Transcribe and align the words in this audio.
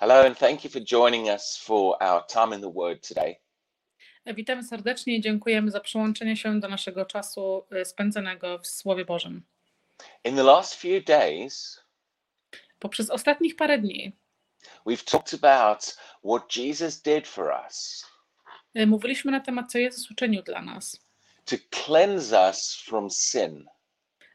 Hello, 0.00 0.26
and 0.26 0.34
thank 0.38 0.64
you 0.64 0.70
for 0.70 0.80
joining 0.80 1.28
us 1.28 1.56
for 1.56 2.02
our 2.02 2.22
time 2.26 2.54
in 2.54 2.60
the 2.60 2.72
Word 2.72 3.08
today. 3.08 3.36
Witamy 4.26 4.62
serdecznie 4.64 5.16
i 5.16 5.20
dziękujemy 5.20 5.70
za 5.70 5.80
przyłączenie 5.80 6.36
się 6.36 6.60
do 6.60 6.68
naszego 6.68 7.04
czasu 7.06 7.66
y, 7.72 7.84
spędzonego 7.84 8.58
w 8.58 8.66
Słowie 8.66 9.04
Bożym. 9.04 9.42
In 10.24 10.36
the 10.36 10.42
last 10.42 10.74
few 10.74 11.04
days, 11.04 11.80
Poprzez 12.78 13.10
ostatnich 13.10 13.56
parę 13.56 13.78
dni 13.78 14.12
we've 14.86 15.04
talked 15.10 15.44
about 15.44 15.96
what 16.24 16.56
Jesus 16.56 17.02
did 17.02 17.28
for 17.28 17.52
us 17.64 18.06
y, 18.76 18.86
mówiliśmy 18.86 19.32
na 19.32 19.40
temat, 19.40 19.72
co 19.72 19.78
Jezus 19.78 20.10
uczynił 20.10 20.42
dla 20.42 20.62
nas, 20.62 21.00
to 21.44 21.56
cleanse 21.70 22.48
us 22.48 22.74
from 22.86 23.10
sin, 23.10 23.66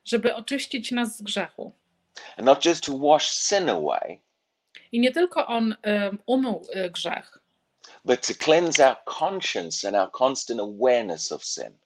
żeby 0.06 0.36
oczyścić 0.36 0.92
nas 0.92 1.18
z 1.18 1.22
grzechu. 1.22 1.74
and 2.38 2.46
not 2.46 2.66
just 2.66 2.84
to 2.84 2.98
wash 2.98 3.30
sin 3.30 3.70
away, 3.70 4.22
I 4.96 5.00
nie 5.00 5.12
tylko 5.12 5.48
On 5.48 5.76
umył 6.26 6.66
y, 6.76 6.90
grzech, 6.92 7.40
but 8.06 8.28
to 8.28 8.34
cleanse 8.34 8.88
our 8.90 8.98
conscience 9.20 9.88
and 9.88 9.96
our 9.98 10.12
constant 10.12 10.60
awareness 10.62 11.32
of 11.32 11.46
sin. 11.46 11.78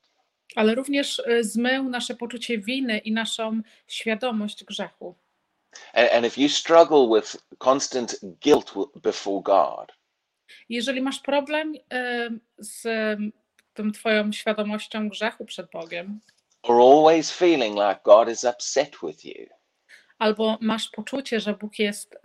ale 0.56 0.76
również 0.76 1.20
y, 1.20 1.44
zmył 1.44 1.90
nasze 1.90 2.16
poczucie 2.16 2.58
winy 2.58 2.98
i 2.98 3.12
naszą 3.12 3.62
świadomość 3.88 4.64
grzechu. 4.64 5.16
And, 5.94 6.12
and 6.12 6.26
if 6.26 6.42
you 6.42 6.50
struggle 6.50 7.08
with 7.16 7.38
constant 7.64 8.20
guilt 8.46 8.74
before 9.04 9.42
God, 9.44 9.92
Jeżeli 10.70 11.02
masz 11.02 11.20
problem 11.20 11.74
z 12.58 12.84
tą 13.74 13.92
Twoją 13.92 14.32
świadomością 14.32 15.10
grzechu 15.10 15.46
przed 15.46 15.72
Bogiem, 15.72 16.20
or 16.64 16.76
always 16.82 17.32
feeling 17.32 17.76
like 17.76 18.00
God 18.04 18.30
is 18.30 18.44
upset 18.44 18.92
with 19.04 19.26
you, 19.26 19.46
albo 20.20 20.58
masz 20.62 20.90
poczucie, 20.90 21.40
że 21.40 21.54
Bóg 21.54 21.80
jest 21.80 22.14
y, 22.16 22.20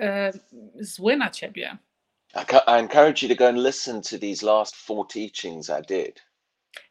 zły 0.80 1.16
na 1.16 1.30
ciebie, 1.30 1.76
I, 2.36 2.70
encourage 2.70 3.22
you 3.22 3.28
to 3.28 3.34
go 3.34 3.48
and 3.48 3.58
listen 3.58 4.02
to 4.02 4.18
these 4.18 4.46
last 4.46 4.76
four 4.76 5.06
teachings 5.06 5.68
I 5.68 5.82
did. 5.88 6.22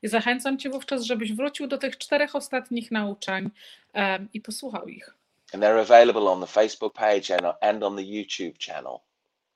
I 0.02 0.08
zachęcam 0.08 0.58
Cię 0.58 0.70
wówczas, 0.70 1.04
żebyś 1.04 1.34
wrócił 1.34 1.68
do 1.68 1.78
tych 1.78 1.98
czterech 1.98 2.36
ostatnich 2.36 2.92
nauczeń 2.92 3.50
em, 3.94 4.30
i 4.34 4.42
posłuchał 4.42 4.88
ich. 4.88 5.16
and 5.54 5.62
they're 5.64 5.80
available 5.80 6.28
on 6.28 6.42
the 6.42 6.48
Facebook 6.48 6.94
page 6.94 7.30
and, 7.32 7.46
and 7.62 7.84
on 7.84 7.96
the 7.96 8.04
YouTube 8.04 8.58
channel. 8.60 9.00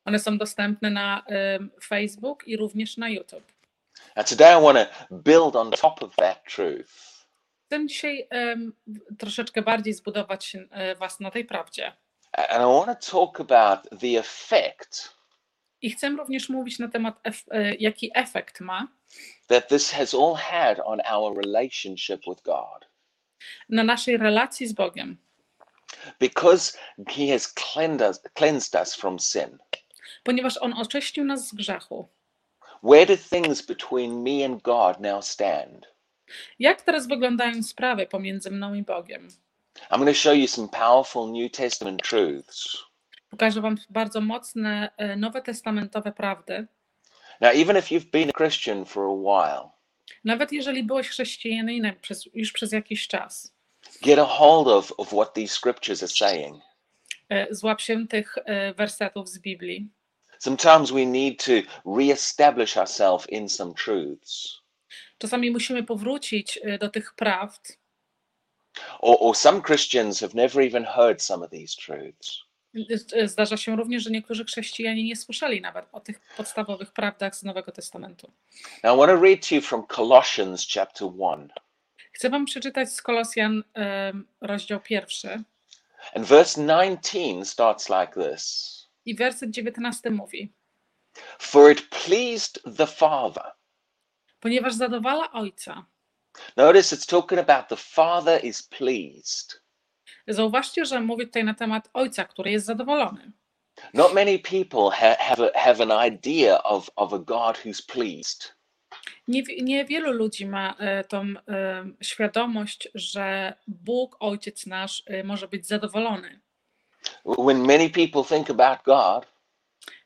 One 0.05 0.19
są 0.19 0.37
dostępne 0.37 0.89
na 0.89 1.23
em, 1.27 1.69
Facebook 1.83 2.47
i 2.47 2.57
również 2.57 2.97
na 2.97 3.09
YouTube. 3.09 3.51
And 4.15 4.27
today 4.29 4.59
I 4.59 4.61
want 4.63 4.77
to 4.77 5.15
build 5.15 5.55
on 5.55 5.71
top 5.71 6.03
of 6.03 6.15
that 6.15 6.43
truth 6.45 7.06
Chcę 7.67 7.87
dzisiaj 7.87 8.27
em, 8.29 8.73
troszeczkę 9.19 9.61
bardziej 9.61 9.93
zbudować 9.93 10.55
e, 10.71 10.95
Was 10.95 11.19
na 11.19 11.31
tej 11.31 11.45
prawdzie. 11.45 11.93
and 12.31 12.61
I 12.61 12.85
want 12.87 13.01
to 13.01 13.11
talk 13.11 13.39
about 13.41 13.99
the 14.01 14.19
effect 14.19 15.17
I 15.81 15.89
chcę 15.91 16.09
również 16.09 16.49
mówić 16.49 16.79
na 16.79 16.87
temat, 16.87 17.19
e, 17.51 17.75
jaki 17.75 18.11
efekt 18.15 18.59
ma 18.61 18.87
that 19.47 19.67
this 19.69 19.91
has 19.91 20.13
all 20.13 20.35
had 20.35 20.79
on 20.85 21.01
our 21.11 21.37
relationship 21.45 22.21
with 22.27 22.41
God. 22.43 22.87
na 23.69 23.83
naszej 23.83 24.17
relacji 24.17 24.67
z 24.67 24.73
Bogiem. 24.73 25.17
Because 26.19 26.77
He 27.09 27.31
has 27.33 27.53
cleansed 27.53 28.09
us, 28.09 28.19
cleansed 28.33 28.81
us 28.81 28.95
from 28.95 29.19
sin. 29.19 29.57
Ponieważ 30.23 30.57
On 30.61 30.73
oczyścił 30.73 31.25
nas 31.25 31.47
z 31.47 31.53
grzechu. 31.53 32.07
Where 32.83 33.05
do 33.05 33.17
things 33.17 33.61
between 33.65 34.23
me 34.23 34.45
and 34.45 34.61
God 34.61 34.99
now 34.99 35.25
stand? 35.25 35.87
Jak 36.59 36.81
teraz 36.81 37.07
wyglądają 37.07 37.63
sprawy 37.63 38.07
pomiędzy 38.07 38.51
mną 38.51 38.73
i 38.73 38.83
Bogiem? 38.83 39.27
I'm 39.91 39.97
going 39.97 40.09
to 40.09 40.13
show 40.13 40.35
you 40.35 40.47
some 40.47 40.67
powerful 40.67 41.31
New 41.31 41.51
Testament 41.51 42.03
truths. 42.03 42.77
Pokażę 43.29 43.61
Wam 43.61 43.77
bardzo 43.89 44.21
mocne 44.21 44.89
e, 44.97 45.15
nowe 45.15 45.41
testamentowe 45.41 46.11
prawdy. 46.11 46.67
Now, 47.41 47.51
even 47.55 47.77
if 47.77 47.91
you've 47.95 48.11
been 48.11 48.29
a 48.29 48.33
Christian 48.33 48.85
for 48.85 49.03
a 49.03 49.13
while, 49.15 49.69
Nawet 50.23 50.51
jeżeli 50.51 50.83
byłeś 50.83 51.09
chrześcijaninem 51.09 51.95
przez, 52.01 52.29
już 52.33 52.51
przez 52.51 52.71
jakiś 52.71 53.07
czas, 53.07 53.53
get 54.01 54.19
a 54.19 54.25
hold 54.25 54.67
of, 54.67 54.93
of 54.97 55.07
what 55.07 55.33
these 55.33 55.53
scriptures 55.53 56.03
are 56.03 56.11
saying. 56.11 56.57
e, 57.29 57.55
złap 57.55 57.81
się 57.81 58.07
tych 58.07 58.35
e, 58.45 58.73
wersetów 58.73 59.29
z 59.29 59.39
Biblii. 59.39 59.89
Sometimes 60.39 60.91
we 60.91 61.05
need 61.05 61.43
to 61.45 61.51
re-establish 61.97 62.77
ourselves 62.77 63.29
in 63.29 63.49
some 63.49 63.73
truths, 63.73 64.61
Czasami 65.17 65.51
musimy 65.51 65.83
powrócić 65.83 66.59
e, 66.63 66.77
do 66.77 66.89
tych 66.89 67.13
prawd, 67.13 67.77
or, 68.99 69.17
or 69.19 69.35
some 69.35 69.61
Christians 69.61 70.19
have 70.19 70.33
never 70.33 70.63
even 70.63 70.85
heard 70.85 71.21
some 71.21 71.45
of 71.45 71.51
these 71.51 71.75
truths. 71.75 72.43
E, 73.13 73.27
Zdarza 73.27 73.57
się 73.57 73.75
również, 73.75 74.03
że 74.03 74.11
niektórzy 74.11 74.45
chrześcijanie 74.45 75.03
nie 75.03 75.15
słyszeli 75.15 75.61
nawet 75.61 75.85
o 75.91 75.99
tych 75.99 76.19
podstawowych 76.37 76.91
prawdach 76.91 77.35
z 77.35 77.43
Nowego 77.43 77.71
Testamentu. 77.71 78.31
Now, 78.83 78.95
I 78.95 78.97
want 78.97 79.11
to 79.11 79.21
read 79.21 79.49
to 79.49 79.55
you 79.55 79.61
from 79.61 79.87
Colossians 79.87 80.67
chapter 80.73 81.07
1, 81.07 81.49
Chcę 82.11 82.29
Wam 82.29 82.45
przeczytać 82.45 82.93
z 82.93 83.01
Kolosjan 83.01 83.63
rozdział 84.41 84.79
pierwszy 84.79 85.43
and 86.15 86.25
verse 86.25 86.61
19 86.61 87.45
starts 87.45 87.89
like 87.89 88.13
this 88.13 88.77
i 89.07 89.15
werset 89.15 89.51
19 89.51 90.09
mówi: 90.09 90.53
For 91.39 91.71
it 91.71 91.89
pleased 91.89 92.59
the 92.77 92.87
Father. 92.87 93.56
Ponieważ 94.39 94.73
zadowala 94.73 95.31
Ojca. 95.31 95.85
Notice 96.57 96.95
it's 96.95 97.05
talking 97.05 97.39
about 97.39 97.67
the 97.67 97.75
Father 97.77 98.45
is 98.45 98.63
pleased. 98.63 99.61
Zauważcie, 100.27 100.85
że 100.85 101.01
mówi 101.01 101.25
tutaj 101.25 101.43
na 101.43 101.53
temat 101.53 101.89
Ojca, 101.93 102.25
który 102.25 102.51
jest 102.51 102.65
zadowolony. 102.65 103.31
Not 103.93 104.13
many 104.13 104.39
people 104.39 104.89
ha- 104.91 105.15
have, 105.19 105.51
a, 105.55 105.59
have 105.59 105.83
an 105.83 106.13
idea 106.13 106.63
of, 106.63 106.89
of 106.95 107.13
a 107.13 107.19
God 107.19 107.57
who's 107.57 107.85
pleased. 107.85 108.57
Nie, 109.27 109.43
niewielu 109.61 110.11
ludzi 110.11 110.45
ma 110.45 110.75
e, 110.79 111.03
tą 111.03 111.21
e, 111.47 111.85
świadomość, 112.01 112.89
że 112.95 113.53
Bóg, 113.67 114.17
Ojciec 114.19 114.65
nasz, 114.65 115.03
e, 115.05 115.23
może 115.23 115.47
być 115.47 115.67
zadowolony. 115.67 116.39
When 117.25 117.61
many 117.61 117.89
people 117.89 118.23
think 118.23 118.49
about 118.49 118.83
God, 118.83 119.37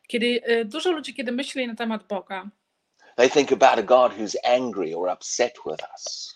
Kiedy 0.08 0.42
e, 0.44 0.66
dużo 0.66 0.92
ludzi, 0.92 1.14
kiedy 1.14 1.32
myśli 1.32 1.68
na 1.68 1.76
temat 1.76 2.08
Boga, 2.08 2.50
they 3.22 3.30
think 3.30 3.52
about 3.52 3.80
a 3.80 3.84
God 3.84 4.12
who's 4.12 4.36
angry 4.44 4.94
or 4.94 5.08
upset 5.10 5.56
with 5.66 5.82
us. 5.94 6.36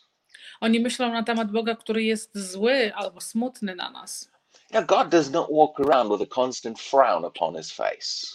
oni 0.62 0.80
myślą 0.80 1.12
na 1.12 1.24
temat 1.24 1.52
Boga, 1.52 1.76
który 1.76 2.04
jest 2.04 2.32
zły 2.34 2.94
albo 2.96 3.22
smutny 3.22 3.76
na 3.76 3.90
nas. 3.90 4.30
God 4.86 5.10
does 5.10 5.30
not 5.30 5.48
walk 5.52 5.80
around 5.80 6.12
with 6.12 6.32
a 6.32 6.36
constant 6.36 6.80
frown 6.80 7.26
upon 7.26 7.56
his 7.56 7.72
face. 7.72 8.28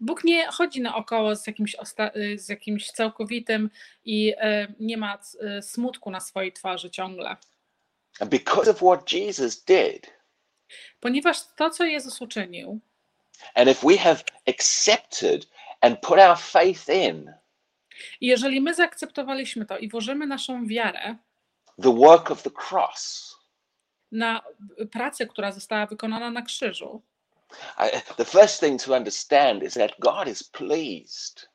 Bóg 0.00 0.24
nie 0.24 0.46
chodzi 0.46 0.80
naokoło 0.80 1.36
z 1.36 1.46
jakimś, 1.46 1.76
e, 1.98 2.38
z 2.38 2.48
jakimś 2.48 2.90
całkowitym 2.90 3.70
i 4.04 4.34
e, 4.36 4.74
nie 4.80 4.96
ma 4.96 5.18
e, 5.40 5.62
smutku 5.62 6.10
na 6.10 6.20
swojej 6.20 6.52
twarzy 6.52 6.90
ciągle. 6.90 7.36
And 8.20 8.30
because 8.30 8.70
of 8.70 8.76
what 8.76 9.12
Jesus 9.12 9.64
did, 9.64 10.16
Ponieważ 11.00 11.36
to, 11.56 11.70
co 11.70 11.84
Jezus 11.84 12.20
uczynił, 12.20 12.80
and 13.54 13.68
if 13.68 13.86
we 13.86 13.98
have 13.98 14.24
accepted 14.48 15.46
and 15.80 16.00
put 16.00 16.18
our 16.18 16.38
faith 16.38 16.88
in 16.88 17.34
i 18.20 18.26
jeżeli 18.26 18.60
my 18.60 18.74
zaakceptowaliśmy 18.74 19.66
to 19.66 19.78
i 19.78 19.88
włożymy 19.88 20.26
naszą 20.26 20.66
wiarę, 20.66 21.16
the 21.82 21.94
work 21.94 22.30
of 22.30 22.42
the 22.42 22.50
cross, 22.50 23.36
na 24.12 24.42
pracę, 24.92 25.26
która 25.26 25.52
została 25.52 25.86
wykonana 25.86 26.30
na 26.30 26.42
krzyżu. 26.42 27.02
I, 27.78 28.14
the 28.16 28.24
first 28.24 28.60
thing 28.60 28.82
to 28.82 28.96
understand 28.96 29.62
is 29.62 29.74
that 29.74 29.92
God 29.98 30.28
is 30.28 30.44
pleased. 30.44 31.48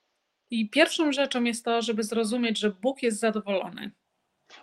I 0.50 0.70
pierwszą 0.70 1.12
rzeczą 1.12 1.44
jest 1.44 1.66
to, 1.66 1.82
żeby 1.82 2.04
zrozumieć, 2.04 2.60
że 2.60 2.70
Bóg 2.70 3.04
jest 3.04 3.20
zadowolony. 3.20 3.92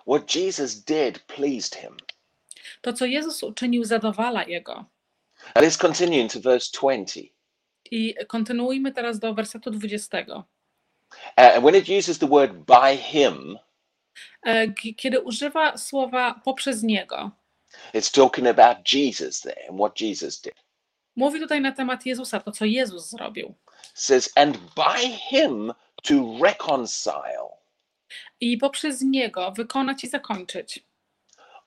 What 0.06 0.34
Jesus 0.34 0.84
did 0.84 1.19
pleased 1.19 1.75
him. 1.75 1.97
To, 2.81 2.93
co 2.93 3.06
Jezus 3.06 3.43
uczynił, 3.43 3.84
zadowala 3.84 4.45
Jego. 4.45 4.75
And 5.55 5.66
let's 5.66 5.81
continue 5.81 6.28
verse 6.41 6.71
20. 6.78 7.21
I 7.91 8.15
kontynuujmy 8.27 8.92
teraz 8.92 9.19
do 9.19 9.34
wersetu 9.34 9.71
20. 9.71 10.45
Uh, 11.37 11.55
and 11.55 11.65
when 11.65 11.75
it 11.75 11.89
uses 11.89 12.19
the 12.19 12.27
word 12.27 12.65
by 12.66 12.97
him, 12.97 13.59
E, 14.47 14.69
Kiedy 14.97 15.21
używa 15.21 15.77
słowa 15.78 16.41
poprzez 16.45 16.83
Niego, 16.83 17.31
it's 17.95 18.10
talking 18.10 18.47
about 18.47 18.84
Jesus 18.84 19.41
there 19.41 19.69
and 19.69 19.78
what 19.78 20.01
Jesus 20.01 20.41
did. 20.41 20.55
mówi 21.16 21.41
tutaj 21.41 21.60
na 21.60 21.72
temat 21.72 22.07
Jezusa, 22.07 22.41
to, 22.41 22.53
co 22.53 22.65
Jezus 22.65 23.10
zrobił. 23.10 23.55
It 23.84 23.91
says, 24.01 24.33
and 24.37 24.59
by 24.75 25.09
him 25.31 25.72
to 26.03 26.15
reconcile 26.43 27.59
I 28.41 28.59
poprzez 28.59 29.03
Niego 29.03 29.53
wykonać 29.53 30.04
i 30.04 30.09
zakończyć 30.09 30.84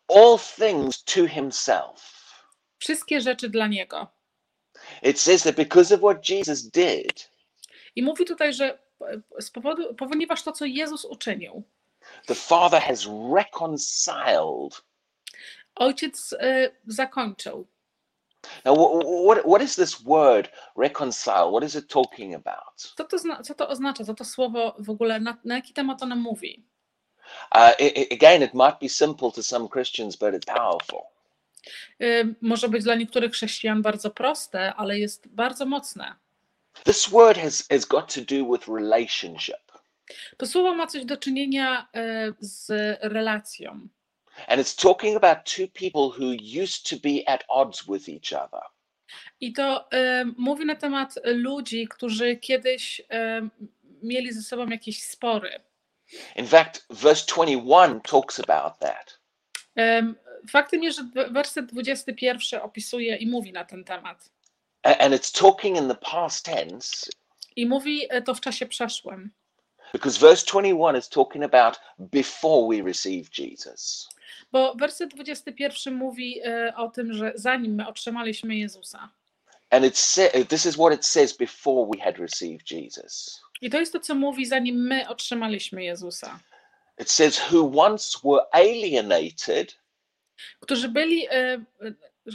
all 0.08 0.38
things 0.40 1.04
to 1.04 1.28
himself. 1.28 2.22
wszystkie 2.80 3.22
rzeczy 3.22 3.50
dla 3.50 3.68
Niego. 3.68 4.08
It 5.04 5.20
says 5.20 5.44
that 5.44 5.56
because 5.56 5.96
of 5.96 6.02
what 6.02 6.30
Jesus 6.30 6.62
did, 6.64 7.30
I 7.96 8.04
mówi 8.04 8.26
tutaj, 8.26 8.54
że 8.54 8.80
z 9.40 9.52
powodu, 9.52 9.96
ponieważ 9.96 10.44
to, 10.44 10.52
co 10.52 10.66
Jezus 10.66 11.06
uczynił, 11.06 11.64
the 12.26 12.36
Father 12.36 12.82
has 12.82 13.08
reconciled 13.36 14.82
Ojciec 15.76 16.34
e, 16.40 16.72
zakończył 16.88 17.68
Now, 18.66 18.76
wh- 18.76 19.26
what, 19.28 19.46
what 19.46 19.62
is 19.62 19.76
this 19.76 19.94
word 20.02 20.50
reconcile? 20.76 21.52
What 21.52 21.64
is 21.64 21.76
it 21.76 21.90
talking 21.90 22.36
about? 22.36 22.76
Co 22.76 23.04
to, 23.04 23.18
co 23.44 23.54
to 23.56 23.70
oznacza? 23.70 24.06
Co 24.06 24.14
to 24.14 24.26
słowo 24.26 24.76
w 24.80 24.90
ogóle, 24.90 25.20
na, 25.20 25.38
na 25.46 25.56
jaki 25.56 25.74
temat 25.74 26.04
ono 26.04 26.16
mówi? 26.16 26.64
Uh, 27.56 27.72
again, 28.12 28.44
it 28.44 28.54
might 28.54 28.80
be 28.82 28.90
simple 28.90 29.32
to 29.32 29.44
some 29.44 29.68
Christians, 29.68 30.16
but 30.16 30.34
it's 30.34 30.56
powerful. 30.56 31.02
Y, 32.02 32.36
może 32.42 32.70
być 32.70 32.84
dla 32.84 32.96
niektórych 32.96 33.32
chrześcijan 33.32 33.82
bardzo 33.82 34.10
proste, 34.10 34.74
ale 34.74 35.00
jest 35.00 35.28
bardzo 35.28 35.66
mocne. 35.66 36.16
This 36.84 37.12
word 37.12 37.38
has, 37.38 37.68
has 37.72 37.86
got 37.86 38.10
to 38.14 38.22
do 38.22 38.46
with 38.46 38.68
relationship, 38.68 39.72
To 40.38 40.46
słowo 40.48 40.74
ma 40.76 40.88
coś 40.88 41.06
do 41.06 41.18
czynienia 41.18 41.88
y, 41.96 42.34
z 42.40 42.68
relacją. 43.02 43.88
and 44.48 44.62
it's 44.62 44.76
talking 44.76 45.16
about 45.16 45.46
two 45.46 45.68
people 45.68 46.10
who 46.10 46.32
used 46.62 46.90
to 46.90 46.96
be 46.98 47.24
at 47.28 47.44
odds 47.50 47.88
with 47.88 48.10
each 48.10 48.34
other. 48.34 48.62
I 49.42 49.54
to 49.54 49.88
y, 49.94 50.26
mówi 50.38 50.66
na 50.66 50.76
temat 50.76 51.16
ludzi, 51.24 51.88
którzy 51.88 52.36
kiedyś 52.38 53.00
y, 53.00 53.04
mieli 54.04 54.34
ze 54.34 54.42
sobą 54.42 54.68
jakieś 54.70 55.04
spory. 55.04 55.60
In 56.36 56.48
fact, 56.48 56.86
verse 56.90 57.26
21 57.36 58.02
talks 58.02 58.40
about 58.40 58.80
that. 58.80 59.20
Em, 59.76 60.16
Faktem 60.50 60.84
jest, 60.84 60.98
że 60.98 61.04
werset 61.32 61.66
21 61.66 62.62
opisuje 62.62 63.16
i 63.16 63.28
mówi 63.28 63.54
na 63.54 63.66
ten 63.66 63.84
temat. 63.84 64.30
And 64.84 65.14
it's 65.14 65.32
talking 65.32 65.78
in 65.78 65.88
the 65.88 65.96
past 65.96 66.46
tense 66.46 67.12
I 67.56 67.66
mówi 67.66 68.08
e, 68.10 68.22
to 68.22 68.34
w 68.36 68.42
czasie 68.42 68.66
przeszłym, 68.66 69.32
because 69.94 70.20
verse 70.20 70.46
21 70.46 70.96
is 70.96 71.10
talking 71.10 71.44
about 71.44 71.80
before 72.00 72.68
we 72.78 72.84
receive 72.88 73.30
Jesus. 73.38 74.10
bo 74.52 74.76
werset 74.76 75.10
21 75.14 75.94
mówi 75.94 76.42
e, 76.46 76.74
o 76.76 76.90
tym, 76.90 77.14
że 77.14 77.32
zanim 77.36 77.76
my 77.76 77.88
otrzymaliśmy 77.88 78.56
Jezusa. 78.56 79.10
And 79.70 79.86
it's 79.86 80.00
sa- 80.00 80.46
this 80.46 80.66
is 80.66 80.76
what 80.76 80.94
it 80.94 81.06
says 81.06 81.38
before 81.38 81.88
we 81.96 82.04
had 82.04 82.18
received 82.20 82.72
Jesus. 82.72 83.42
I 83.62 83.70
to 83.70 83.80
jest 83.80 83.94
to, 83.94 84.00
co 84.00 84.16
mówi, 84.16 84.46
zanim 84.46 84.88
my 84.88 85.10
otrzymaliśmy 85.10 85.84
Jezusa. 85.84 86.40
It 87.00 87.12
says, 87.12 87.52
who 87.52 87.72
once 87.82 88.20
were 88.24 88.46
alienated 88.52 89.78
Którzy 90.60 90.90
byli, 90.90 91.28
e, 91.32 91.62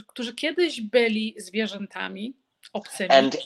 którzy 0.07 0.35
kiedyś 0.35 0.81
byli 0.81 1.35
zwierzętami 1.37 2.37
obcymi 2.73 3.09
and 3.09 3.37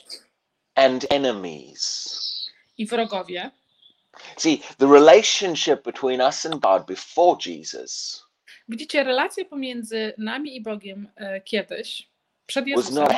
and 0.74 1.12
enemies. 1.12 2.50
i 2.78 2.86
wrogowie. 2.86 3.50
See, 4.36 4.62
the 4.78 4.86
relationship 4.86 5.84
between 5.84 6.20
us 6.20 6.46
and 6.46 6.60
God 6.60 6.86
before 6.86 7.36
Jesus 7.46 8.22
Widzicie, 8.68 9.04
relacja 9.04 9.44
pomiędzy 9.44 10.12
nami 10.18 10.56
i 10.56 10.62
Bogiem 10.62 11.08
e, 11.16 11.40
kiedyś, 11.40 12.08
przed 12.46 12.64
was 12.64 12.68
Jezusem, 12.68 13.04
not 13.04 13.12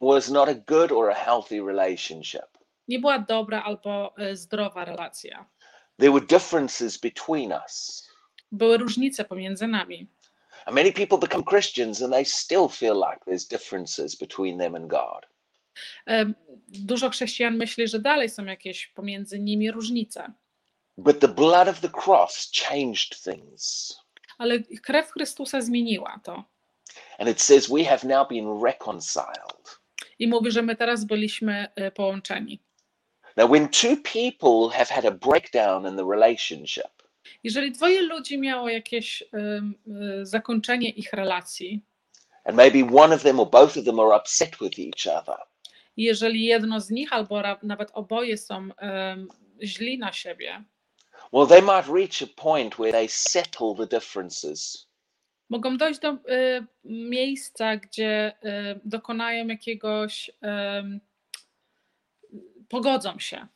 was 0.00 0.30
not 0.30 0.48
a 0.48 0.54
good 0.54 0.92
or 0.92 1.10
a 1.10 1.14
healthy 1.14 1.60
relationship. 1.60 2.58
nie 2.88 2.98
była 2.98 3.18
dobra 3.18 3.62
albo 3.62 4.14
e, 4.18 4.36
zdrowa 4.36 4.84
relacja. 4.84 5.46
There 5.98 6.12
were 6.12 6.26
differences 6.26 6.98
between 6.98 7.52
us. 7.52 8.08
Były 8.52 8.78
różnice 8.78 9.24
pomiędzy 9.24 9.66
nami. 9.66 10.06
Many 10.72 10.92
people 10.92 11.18
become 11.18 11.44
Christians 11.44 12.02
and 12.02 12.12
they 12.12 12.24
still 12.24 12.68
feel 12.68 12.94
like 12.94 13.24
there's 13.26 13.48
differences 13.48 14.16
between 14.16 14.58
them 14.58 14.74
and 14.74 14.90
God. 14.90 15.26
Dużo 16.68 17.10
chrześcijan 17.10 17.56
myśli, 17.56 17.88
że 17.88 17.98
dalej 17.98 18.28
są 18.30 18.44
jakieś 18.44 18.86
pomiędzy 18.86 19.38
nimi 19.38 19.70
różnice, 19.70 20.32
But 20.96 21.20
the 21.20 21.28
blood 21.28 21.68
of 21.68 21.80
the 21.80 21.88
cross 21.88 22.50
changed 22.52 23.22
things. 23.22 23.94
ale 24.38 24.58
krew 24.82 25.10
Chrystusa 25.10 25.60
zmieniła 25.60 26.20
to. 26.24 26.44
And 27.18 27.28
it 27.28 27.40
says 27.42 27.68
we 27.68 27.84
have 27.84 28.04
now 28.04 28.28
been 28.28 28.60
reconciled. 28.64 29.78
I 30.18 30.28
mówi, 30.28 30.50
że 30.50 30.62
my 30.62 30.76
teraz 30.76 31.04
byliśmy 31.04 31.68
e, 31.76 31.90
połączeni. 31.90 32.60
Now, 33.36 33.50
when 33.50 33.68
two 33.68 33.96
people 33.96 34.76
have 34.78 34.90
had 34.94 35.04
a 35.04 35.10
breakdown 35.10 35.86
in 35.86 35.96
the 35.96 36.04
relationship, 36.10 36.97
Jeżeli 37.44 37.72
dwoje 37.72 38.02
ludzi 38.02 38.38
miało 38.38 38.68
jakieś 38.68 39.22
e, 39.22 39.26
zakończenie 40.22 40.90
ich 40.90 41.12
relacji, 41.12 41.82
and 42.44 42.56
maybe 42.56 42.96
one 43.02 43.14
of 43.14 43.22
them 43.22 43.40
or 43.40 43.50
both 43.50 43.76
of 43.76 43.84
them 43.84 44.00
are 44.00 44.16
upset 44.16 44.50
with 44.60 44.78
each 44.78 45.06
other, 45.06 45.36
jeżeli 45.96 46.44
jedno 46.44 46.80
z 46.80 46.90
nich 46.90 47.12
albo 47.12 47.42
nawet 47.62 47.90
oboje 47.92 48.38
są 48.38 48.68
em, 48.76 49.28
źli 49.62 49.98
na 49.98 50.12
siebie, 50.12 50.64
well, 51.32 51.46
they 51.46 51.62
might 51.62 51.88
reach 51.88 52.22
a 52.22 52.42
point 52.42 52.74
where 52.78 52.92
they 52.92 53.08
settle 53.08 53.74
the 53.78 53.86
differences. 53.86 54.88
mogą 55.50 55.76
dojść 55.76 56.00
do 56.00 56.08
e, 56.08 56.16
miejsca, 56.84 57.76
gdzie 57.76 58.32
e, 58.42 58.80
dokonają 58.84 59.46
jakiegoś, 59.46 60.30
em, 60.40 61.00
pogodzą 62.68 63.18
się 63.18 63.46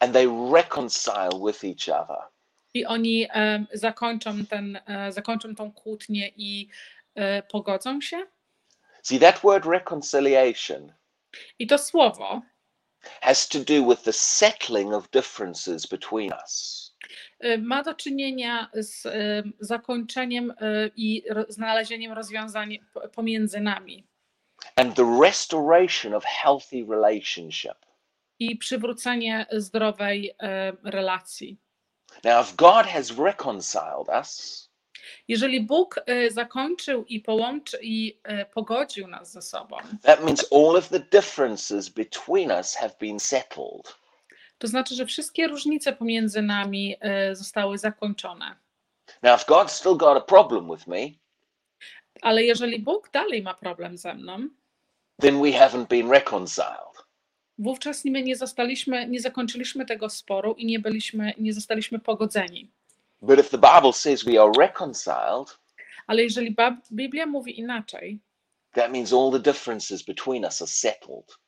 and 0.00 0.12
they 0.12 0.26
reconcile 0.26 1.40
with 1.40 1.64
each 1.64 1.88
other. 1.88 2.28
I 2.74 2.84
oni 2.86 3.26
em, 3.30 3.66
zakończą, 3.72 4.46
ten, 4.46 4.78
e, 4.86 5.12
zakończą 5.12 5.54
tą 5.54 5.72
kłótnię 5.72 6.30
i 6.36 6.68
e, 7.14 7.42
pogodzą 7.42 8.00
się. 8.00 8.26
See, 9.02 9.20
that 9.20 9.40
word 9.42 9.64
reconciliation 9.66 10.92
I 11.58 11.66
to 11.66 11.78
słowo 11.78 12.42
has 13.20 13.48
to 13.48 13.58
do 13.58 13.88
with 13.88 14.02
the 14.02 14.12
settling 14.12 14.92
of 14.94 15.10
differences 15.10 15.86
between 15.86 16.32
us. 16.32 16.80
e, 17.40 17.58
ma 17.58 17.82
do 17.82 17.94
czynienia 17.94 18.70
z 18.74 19.06
e, 19.06 19.42
zakończeniem 19.60 20.50
e, 20.50 20.54
i 20.96 21.22
znalezieniem 21.48 22.12
rozwiązań 22.12 22.78
pomiędzy 23.14 23.60
nami 23.60 24.04
and 24.76 24.94
the 24.96 25.18
restoration 25.22 26.14
of 26.14 26.24
healthy 26.24 26.84
relationship. 26.88 27.74
i 28.38 28.56
przywrócenie 28.56 29.46
zdrowej 29.52 30.34
e, 30.42 30.72
relacji. 30.84 31.58
Now, 32.24 32.40
if 32.40 32.56
God 32.56 32.86
has 32.86 33.10
reconciled 33.10 34.08
us, 34.08 34.64
Jeżeli 35.28 35.60
Bóg 35.60 36.00
e, 36.06 36.30
zakończył 36.30 37.04
i 37.04 37.20
połączy 37.20 37.78
i 37.82 38.18
e, 38.22 38.46
pogodził 38.46 39.08
nas 39.08 39.32
ze 39.32 39.42
sobą, 39.42 39.76
that 40.02 40.24
means 40.24 40.52
all 40.52 40.76
of 40.76 40.88
the 40.88 41.00
differences 41.00 41.88
between 41.88 42.50
us 42.50 42.74
have 42.74 42.94
been 43.00 43.20
settled. 43.20 43.94
to 44.58 44.68
znaczy, 44.68 44.94
że 44.94 45.06
wszystkie 45.06 45.48
różnice 45.48 45.92
pomiędzy 45.92 46.42
nami 46.42 46.96
e, 47.00 47.36
zostały 47.36 47.78
zakończone. 47.78 48.56
Now, 49.22 49.40
if 49.40 49.46
God's 49.46 49.68
still 49.72 49.96
got 49.96 50.16
a 50.16 50.20
problem 50.20 50.70
with 50.76 50.86
me, 50.86 51.10
Ale 52.22 52.42
jeżeli 52.44 52.78
Bóg 52.78 53.10
dalej 53.12 53.42
ma 53.42 53.54
problem 53.54 53.98
ze 53.98 54.14
mną, 54.14 54.48
then 55.20 55.42
we 55.42 55.50
haven't 55.50 55.86
been 55.86 56.10
reconciled. 56.10 56.93
Wówczas 57.58 58.04
my 58.04 58.22
nie 58.22 58.36
zostaliśmy, 58.36 59.08
nie 59.08 59.20
zakończyliśmy 59.20 59.86
tego 59.86 60.10
sporu 60.10 60.54
i 60.54 60.66
nie 60.66 60.78
byliśmy, 60.78 61.32
nie 61.38 61.52
zostaliśmy 61.52 61.98
pogodzeni. 61.98 62.70
But 63.22 63.38
if 63.38 63.58
the 63.58 63.58
Bible 63.58 63.92
says 63.92 64.24
we 64.24 64.42
are 64.42 64.52
reconciled, 64.58 65.58
Ale 66.06 66.22
jeżeli 66.22 66.56
Biblia 66.92 67.26
mówi 67.26 67.58
inaczej, 67.60 68.20
that 68.72 68.92
means 68.92 69.12
all 69.12 69.30
the 69.32 69.40
differences 69.52 70.02
between 70.02 70.44
us 70.44 70.62
are 70.62 70.70
settled. 70.70 71.38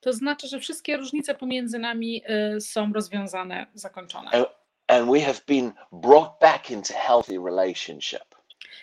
to 0.00 0.12
znaczy, 0.12 0.48
że 0.48 0.60
wszystkie 0.60 0.96
różnice 0.96 1.34
pomiędzy 1.34 1.78
nami 1.78 2.22
y, 2.56 2.60
są 2.60 2.92
rozwiązane, 2.92 3.66
zakończone. 3.74 4.30
And, 4.30 4.46
and 4.86 5.10
we 5.10 5.20
have 5.20 5.40
been 5.46 5.72
brought 5.92 6.40
back 6.40 6.70
into 6.70 6.94
healthy 6.94 7.38
relationship. 7.44 8.24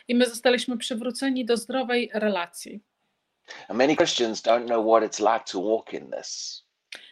I 0.07 0.15
my 0.15 0.25
zostaliśmy 0.25 0.77
przywróceni 0.77 1.45
do 1.45 1.57
zdrowej 1.57 2.09
relacji. 2.13 2.81
And 3.67 3.77
many 3.77 3.95
Christians 3.95 4.41
don't 4.41 4.65
know 4.65 4.87
what 4.87 5.03
it's 5.03 5.33
like 5.33 5.45
to 5.51 5.59
walk 5.59 5.93
in 5.93 6.11
this. 6.11 6.63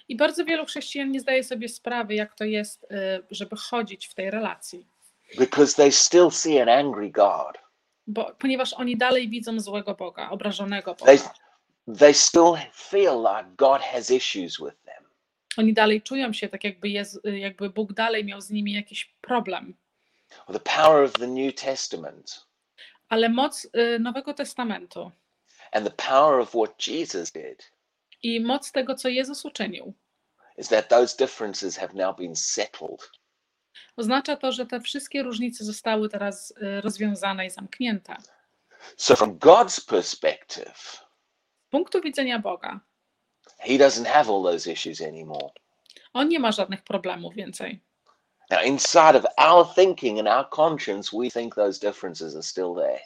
I 0.08 0.16
bardzo 0.16 0.46
wielu 0.46 0.66
chrześcijan 0.66 1.12
nie 1.12 1.20
zdaje 1.20 1.44
sobie 1.44 1.70
sprawy, 1.70 2.16
jak 2.16 2.36
to 2.36 2.44
jest, 2.46 2.84
y, 2.84 2.88
żeby 3.32 3.56
chodzić 3.56 4.08
w 4.08 4.14
tej 4.14 4.32
relacji, 4.32 4.88
because 5.40 5.76
they 5.76 5.92
still 5.92 6.32
see 6.32 6.62
an 6.62 6.70
angry 6.70 7.10
God. 7.12 7.58
bo, 8.08 8.36
ponieważ 8.40 8.74
oni 8.74 8.98
dalej 8.98 9.30
widzą 9.30 9.60
złego 9.60 9.96
Boga, 9.96 10.30
obrażonego 10.30 10.96
They, 10.96 11.18
Boga. 11.18 11.34
they 12.00 12.14
still 12.14 12.54
feel 12.74 13.18
like 13.22 13.46
God 13.58 13.82
has 13.82 14.10
issues 14.12 14.58
with 14.58 14.82
them. 14.86 15.04
Oni 15.58 15.74
dalej 15.74 16.02
czują 16.02 16.34
się 16.34 16.50
tak, 16.50 16.64
jakby, 16.64 16.90
jest, 16.90 17.20
jakby 17.24 17.70
Bóg 17.70 17.94
dalej 17.94 18.26
miał 18.26 18.42
z 18.42 18.50
nimi 18.50 18.74
jakiś 18.74 19.16
problem. 19.22 19.74
The 20.54 20.60
power 20.60 21.04
of 21.04 21.14
the 21.14 21.28
New 21.28 21.56
Testament 21.56 22.46
Ale 23.10 23.30
moc 23.30 23.68
y, 23.78 24.00
Nowego 24.00 24.34
Testamentu 24.34 25.12
and 25.72 25.86
the 25.86 25.92
power 26.10 26.40
of 26.40 26.54
what 26.56 26.78
Jesus 26.88 27.32
did 27.32 27.72
i 28.24 28.40
moc 28.40 28.72
tego, 28.72 28.96
co 28.96 29.10
Jezus 29.10 29.46
uczynił, 29.46 29.94
is 30.58 30.68
that 30.70 30.90
those 30.90 31.18
differences 31.18 31.78
have 31.78 31.94
now 31.94 32.16
been 32.18 32.36
settled. 32.36 33.10
oznacza 33.98 34.36
to, 34.38 34.52
że 34.52 34.66
te 34.66 34.80
wszystkie 34.82 35.24
różnice 35.24 35.64
zostały 35.64 36.10
teraz 36.10 36.52
y, 36.52 36.82
rozwiązane 36.82 37.46
i 37.46 37.50
zamknięte. 37.50 38.16
So, 38.98 39.16
from 39.16 39.38
God's 39.40 39.86
perspective, 39.86 40.76
Z 41.68 41.70
punktu 41.72 42.02
widzenia 42.02 42.40
Boga, 42.40 42.80
He 43.60 43.78
doesn't 43.78 44.06
have 44.08 44.30
all 44.30 44.44
those 44.44 44.72
issues 44.72 45.02
anymore. 45.02 45.50
on 46.14 46.28
nie 46.30 46.40
ma 46.40 46.52
żadnych 46.52 46.82
problemów 46.84 47.36
więcej. 47.36 47.80
Now, 48.50 48.62
inside 48.66 49.16
of 49.18 49.26
our 49.38 49.66
thinking 49.76 50.20
and 50.20 50.28
our 50.28 50.46
conscience, 50.50 51.18
we 51.18 51.30
think 51.30 51.56
those 51.56 51.80
differences 51.80 52.36
are 52.36 52.44
still 52.44 52.76
there. 52.76 53.00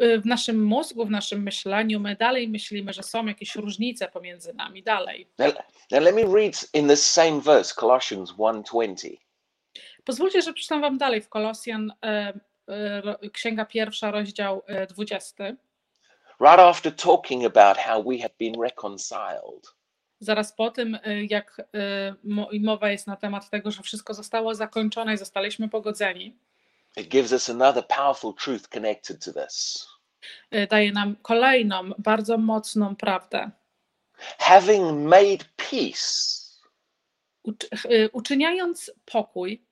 W 0.00 0.26
naszym 0.26 0.64
mózgu, 0.64 1.06
w 1.06 1.10
naszym 1.10 1.42
myśleniu, 1.42 2.00
my 2.00 2.16
dalej 2.16 2.48
myślimy, 2.48 2.92
że 2.92 3.02
są 3.02 3.26
jakieś 3.26 3.54
różnice 3.54 4.08
pomiędzy 4.08 4.54
nami 4.54 4.82
dalej. 4.82 5.28
Now, 5.38 5.54
now 5.90 6.02
let 6.02 6.14
me 6.14 6.22
read 6.22 6.68
in 6.74 6.88
this 6.88 7.10
same 7.10 7.40
verse, 7.40 7.74
Colossians 7.80 8.32
1:20. 8.32 9.16
Pozwólcie, 10.04 10.42
że 10.42 10.52
przeczytam 10.52 10.80
wam 10.80 10.98
dalej 10.98 11.22
w 11.22 11.28
Kolosjan, 11.28 11.92
e, 12.04 12.32
e, 12.68 13.30
księga 13.32 13.64
pierwsza, 13.64 14.10
rozdział 14.10 14.62
e, 14.66 14.86
20. 14.86 15.44
Right 16.40 16.58
after 16.58 16.96
talking 16.96 17.44
about 17.44 17.78
how 17.78 18.02
we 18.02 18.18
have 18.18 18.34
been 18.38 18.62
reconciled. 18.62 19.76
Zaraz 20.20 20.52
po 20.52 20.70
tym, 20.70 20.98
e, 21.04 21.24
jak 21.24 21.60
e, 21.74 22.14
mowa 22.60 22.90
jest 22.90 23.06
na 23.06 23.16
temat 23.16 23.50
tego, 23.50 23.70
że 23.70 23.82
wszystko 23.82 24.14
zostało 24.14 24.54
zakończone 24.54 25.14
i 25.14 25.18
zostaliśmy 25.18 25.68
pogodzeni, 25.68 26.36
It 26.96 27.08
gives 27.10 27.32
us 27.32 27.48
another 27.48 27.82
powerful 27.82 28.32
truth 28.32 28.70
connected 28.70 29.20
to 29.20 29.32
this. 29.32 29.86
daje 30.70 30.92
nam 30.92 31.16
kolejną, 31.22 31.90
bardzo 31.98 32.38
mocną 32.38 32.96
prawdę. 32.96 33.50
Having 34.38 35.08
made 35.08 35.44
peace 35.56 36.46
Uczy, 37.42 37.68
uczyniając 38.12 38.90
pokój 39.04 39.62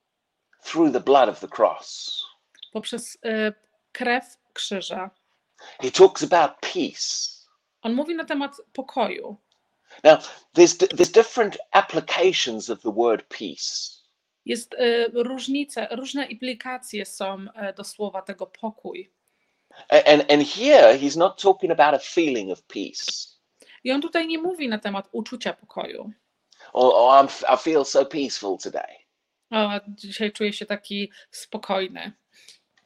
through 0.64 0.92
the 0.92 1.00
blood 1.00 1.28
of 1.28 1.40
the 1.40 1.48
cross. 1.48 2.20
poprzez 2.72 3.18
krew 3.92 4.24
krzyża. 4.52 5.10
He 5.80 5.90
talks 5.90 6.22
about 6.22 6.60
peace. 6.60 7.30
On 7.82 7.94
mówi 7.94 8.14
na 8.14 8.24
temat 8.24 8.56
pokoju. 8.72 9.36
Now, 10.04 10.18
there's 10.54 10.76
there's 10.76 11.12
different 11.12 11.56
applications 11.72 12.70
of 12.70 12.82
the 12.82 12.90
word 12.90 13.28
peace. 13.28 13.93
Jest 14.44 14.74
e, 14.74 15.08
różnice, 15.08 15.88
różne 15.90 16.26
implikacje 16.26 17.06
są 17.06 17.46
e, 17.54 17.72
do 17.72 17.84
słowa 17.84 18.22
tego 18.22 18.46
pokój. 18.46 19.12
And 19.88 20.32
and 20.32 20.48
here 20.48 20.98
he's 20.98 21.16
not 21.16 21.42
talking 21.42 21.72
about 21.72 21.94
a 21.94 21.98
feeling 21.98 22.52
of 22.52 22.62
peace. 22.62 23.34
I 23.84 23.92
on 23.92 24.02
tutaj 24.02 24.26
nie 24.26 24.38
mówi 24.38 24.68
na 24.68 24.78
temat 24.78 25.08
uczucia 25.12 25.52
pokoju. 25.52 26.12
Or, 26.72 26.92
or 26.94 27.24
I'm, 27.24 27.54
I 27.54 27.56
feel 27.58 27.84
so 27.84 28.04
peaceful 28.04 28.58
today. 28.58 29.04
O, 29.50 29.70
dzisiaj 29.88 30.32
czuję 30.32 30.52
się 30.52 30.66
taki 30.66 31.10
spokojny. 31.30 32.12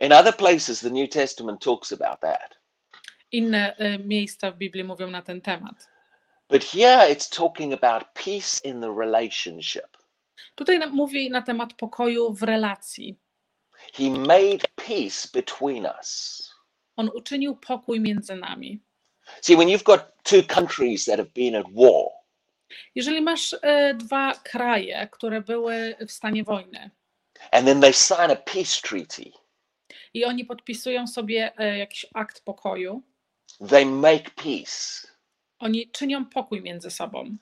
In 0.00 0.12
other 0.12 0.36
places, 0.36 0.80
the 0.80 0.90
New 0.90 1.08
Testament 1.08 1.60
talks 1.60 1.92
about 1.92 2.20
that. 2.20 2.58
Inne 3.32 3.76
e, 3.76 3.98
miejsca 3.98 4.50
w 4.50 4.56
Biblii 4.56 4.84
mówią 4.84 5.10
na 5.10 5.22
ten 5.22 5.40
temat. 5.40 5.88
But 6.48 6.64
here 6.64 7.12
it's 7.12 7.28
talking 7.36 7.72
about 7.72 8.04
peace 8.14 8.60
in 8.64 8.80
the 8.80 8.94
relationship. 8.98 9.97
Tutaj 10.58 10.90
mówi 10.90 11.30
na 11.30 11.42
temat 11.42 11.74
pokoju 11.74 12.32
w 12.34 12.42
relacji. 12.42 13.18
He 13.94 14.10
made 14.10 14.58
peace 14.76 15.28
between 15.34 15.86
us. 15.98 16.42
On 16.96 17.10
uczynił 17.14 17.56
pokój 17.56 18.00
między 18.00 18.36
nami. 18.36 18.80
See, 19.42 19.56
when 19.56 19.68
you've 19.68 19.84
got 19.84 20.00
two 20.22 20.42
countries 20.42 21.04
that 21.04 21.18
have 21.18 21.30
been 21.34 21.54
at 21.54 21.66
war, 21.72 22.10
Jeżeli 22.94 23.22
masz 23.22 23.56
e, 23.62 23.94
dwa 23.94 24.34
kraje, 24.34 25.08
które 25.12 25.40
były 25.40 25.96
w 26.06 26.12
stanie 26.12 26.44
wojny 26.44 26.90
and 27.52 27.66
then 27.66 27.80
they 27.80 27.92
sign 27.92 28.30
a 28.30 28.36
peace 28.36 28.80
treaty, 28.82 29.32
i 30.14 30.24
oni 30.24 30.44
podpisują 30.44 31.06
sobie 31.06 31.52
e, 31.58 31.78
jakiś 31.78 32.06
akt 32.14 32.44
pokoju, 32.44 33.02
they 33.68 33.86
make 33.86 34.30
peace. 34.30 35.08
oni 35.58 35.90
czynią 35.90 36.24
pokój 36.26 36.62
między 36.62 36.90
sobą. 36.90 37.36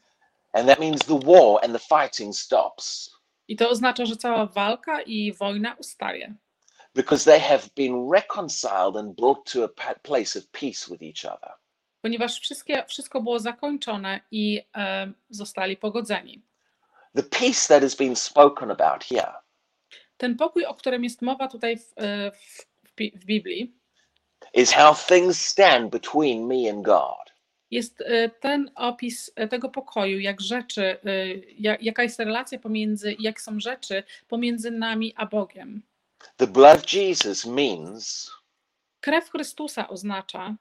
And 0.57 0.69
that 0.69 0.81
means 0.81 1.05
the 1.05 1.21
war 1.25 1.61
and 1.65 1.73
the 1.73 1.79
fighting 1.79 2.35
stops 2.35 3.11
I 3.49 3.57
to 3.57 3.69
oznacza, 3.69 4.07
że 4.07 4.17
cała 4.17 4.47
walka 4.47 5.03
i 5.03 5.33
wojna 5.33 5.75
ustaje, 5.75 6.35
because 6.95 7.25
they 7.25 7.41
have 7.41 7.69
been 7.77 8.11
reconciled 8.11 8.97
and 8.97 9.17
brought 9.17 9.53
to 9.53 9.65
a 9.65 9.95
place 10.03 10.39
of 10.39 10.47
peace 10.53 10.89
with 10.91 11.03
each 11.03 11.25
other. 11.25 11.53
ponieważ 12.03 12.41
wszystkie, 12.41 12.85
wszystko 12.89 13.21
było 13.21 13.39
zakończone 13.39 14.21
i 14.31 14.63
e, 14.77 15.13
zostali 15.31 15.77
pogodzeni. 15.77 16.43
The 17.15 17.23
peace 17.23 17.69
that 17.69 17.83
has 17.83 17.95
been 17.95 18.17
spoken 18.17 18.71
about 18.71 19.05
here 19.05 19.33
Ten 20.17 20.37
pokój, 20.37 20.65
o 20.65 20.75
którym 20.75 21.05
jest 21.05 21.23
mowa 21.23 21.49
tutaj 21.49 21.77
w, 21.77 21.93
e, 21.97 22.31
w, 22.31 22.67
w 23.21 23.25
Biblii, 23.25 23.77
is 24.55 24.73
how 24.73 24.95
things 24.95 25.47
stand 25.47 25.91
between 25.91 26.47
me 26.47 26.71
and 26.71 26.83
God. 26.83 27.26
Jest 27.71 28.01
e, 28.01 28.29
ten 28.29 28.71
opis 28.75 29.31
e, 29.37 29.49
tego 29.49 29.69
pokoju, 29.69 30.19
jak 30.19 30.41
rzeczy, 30.41 30.83
e, 30.85 30.99
ja- 31.59 31.77
jaka 31.81 32.03
jest 32.03 32.19
relacja 32.21 32.59
pomiędzy, 32.59 33.17
jak 33.19 33.41
są 33.41 33.61
rzeczy 33.61 34.03
pomiędzy 34.29 34.71
nami 34.71 35.13
a 35.17 35.27
Bogiem. 35.27 35.83
The 36.37 36.47
blood 36.47 36.93
Jesus 36.93 37.47
means 37.47 38.31
Krew 39.01 39.31
Chrystusa 39.31 39.89
oznacza, 39.89 40.55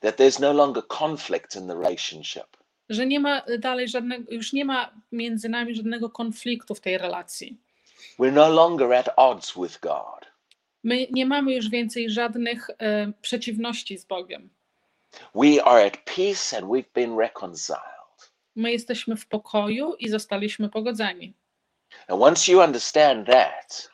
that 0.00 0.16
there's 0.16 0.40
no 0.40 0.52
longer 0.52 0.82
conflict 1.00 1.56
in 1.56 1.66
the 1.68 1.74
relationship. 1.74 2.46
że 2.88 3.06
nie 3.06 3.20
ma 3.20 3.42
dalej 3.58 3.88
żadnego, 3.88 4.32
już 4.32 4.52
nie 4.52 4.64
ma 4.64 4.90
między 5.12 5.48
nami 5.48 5.74
żadnego 5.74 6.10
konfliktu 6.10 6.74
w 6.74 6.80
tej 6.80 6.98
relacji. 6.98 7.56
We're 8.18 8.32
no 8.32 8.48
longer 8.48 8.92
at 8.92 9.08
odds 9.16 9.54
with 9.62 9.80
God. 9.80 10.30
My 10.82 11.06
nie 11.10 11.26
mamy 11.26 11.54
już 11.54 11.68
więcej 11.70 12.10
żadnych 12.10 12.70
e, 12.78 13.12
przeciwności 13.22 13.98
z 13.98 14.04
Bogiem. 14.04 14.50
We 15.34 15.62
are 15.62 15.86
at 15.86 16.04
peace 16.04 16.56
and 16.56 16.66
we've 16.66 16.92
been 16.94 17.16
reconciled. 17.16 18.32
My 18.56 18.72
jesteśmy 18.72 19.16
w 19.16 19.26
pokoju 19.26 19.94
i 19.94 20.08
zostaliśmy 20.08 20.68
pogodzeni. 20.68 21.34
And 22.08 22.22
once 22.22 22.52
you 22.52 22.60
understand 22.60 23.26
that, 23.26 23.90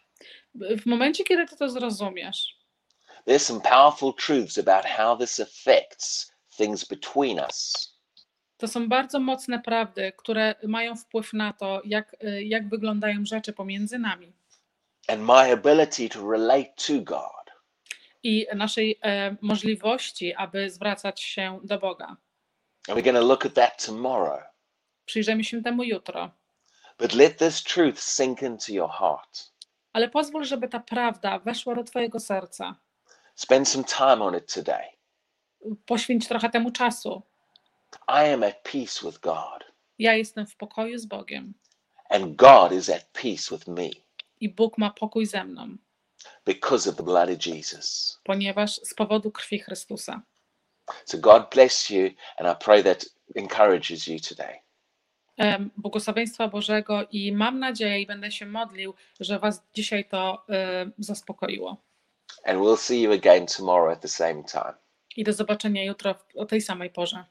W 0.55 0.87
momencie, 0.87 1.25
kiedy 1.25 1.47
ty 1.47 1.57
to 1.57 1.71
zrozumiesz, 1.71 2.57
there's 3.27 3.39
some 3.39 3.61
powerful 3.61 4.15
truths 4.15 4.59
about 4.59 4.85
how 4.85 5.17
this 5.17 5.41
affects 5.41 6.33
things 6.57 6.85
between 6.85 7.41
us. 7.41 7.91
to 8.57 8.69
są 8.69 8.89
bardzo 8.89 9.21
mocne 9.21 9.59
prawdy, 9.61 10.13
które 10.17 10.55
mają 10.63 10.97
wpływ 10.97 11.33
na 11.33 11.53
to, 11.53 11.83
jak, 11.85 12.17
jak 12.43 12.69
wyglądają 12.69 13.25
rzeczy 13.25 13.53
pomiędzy 13.53 13.99
nami 13.99 14.33
and 15.11 15.23
my 15.23 15.51
ability 15.51 16.09
to 16.09 16.21
relate 16.23 16.73
to 16.77 17.01
God. 17.01 17.40
I 18.23 18.47
naszej 18.55 18.99
e, 19.03 19.37
możliwości, 19.41 20.35
aby 20.35 20.71
zwracać 20.71 21.23
się 21.23 21.61
do 21.65 21.79
Boga. 21.79 22.17
And 22.89 22.99
we're 22.99 23.05
going 23.05 23.17
to 23.17 23.25
look 23.25 23.47
at 23.47 23.55
that 23.55 23.87
tomorrow. 23.87 24.43
Przyjrzymy 25.05 25.45
się 25.45 25.63
temu 25.63 25.83
jutro. 25.83 26.31
But 26.99 27.15
let 27.15 27.39
this 27.39 27.63
truth 27.63 28.01
sink 28.01 28.43
into 28.43 28.73
your 28.73 28.91
heart. 28.91 29.53
Ale 29.93 30.09
pozwól, 30.09 30.45
żeby 30.45 30.69
ta 30.69 30.81
prawda 30.81 31.39
weszła 31.39 31.75
do 31.75 31.85
Twojego 31.85 32.21
serca. 32.21 32.77
Spend 33.35 33.69
some 33.69 33.85
time 33.85 34.25
on 34.25 34.37
it 34.37 34.55
today. 34.55 34.85
Poświęć 35.87 36.29
trochę 36.29 36.51
temu 36.51 36.71
czasu. 36.71 37.23
I 38.09 38.33
am 38.33 38.43
at 38.43 38.63
peace 38.63 39.07
with 39.07 39.21
God, 39.21 39.65
Ja 39.99 40.15
jestem 40.15 40.47
w 40.47 40.57
pokoju 40.57 40.99
z 40.99 41.07
Bogiem 41.07 41.55
and 42.11 42.37
God 42.37 42.73
is 42.73 42.89
at 42.89 43.13
peace 43.13 43.51
with 43.51 43.69
me 43.69 43.91
i 44.41 44.49
Bóg 44.49 44.79
ma 44.79 44.91
pokój 44.91 45.27
ze 45.27 45.45
mną, 45.45 45.77
because 46.47 46.91
of 46.91 46.97
the 46.97 47.03
blood 47.03 47.31
of 47.31 47.39
Jesus. 47.47 48.19
ponieważ 48.25 48.81
z 48.85 48.95
powodu 48.95 49.31
krwi 49.33 49.59
Chrystusa. 49.59 50.23
So 51.05 51.19
God 51.19 51.43
bless 51.55 51.91
you, 51.91 52.11
and 52.39 52.49
I 52.49 52.65
pray 52.65 52.83
that 52.85 53.05
encourages 53.37 54.07
you 54.07 54.19
today. 54.29 54.59
Em, 55.37 55.71
Błogosławieństwa 55.77 56.49
Bożego 56.49 57.07
i 57.11 57.33
mam 57.33 57.59
nadzieję 57.59 58.01
i 58.01 58.07
będę 58.07 58.31
się 58.31 58.47
modlił, 58.47 58.95
że 59.21 59.39
Was 59.39 59.63
dzisiaj 59.75 60.05
to 60.09 60.45
e, 60.49 60.91
zaspokoiło. 60.99 61.77
And 62.45 62.59
we'll 62.59 62.77
see 62.77 63.03
you 63.03 63.13
again 63.13 63.47
tomorrow 63.47 63.93
at 63.93 64.01
the 64.01 64.09
same 64.09 64.45
time. 64.45 64.75
I 65.17 65.25
do 65.25 65.33
zobaczenia 65.33 65.85
jutro 65.85 66.15
w- 66.15 66.37
o 66.37 66.45
tej 66.47 66.61
samej 66.61 66.91
porze. 66.91 67.25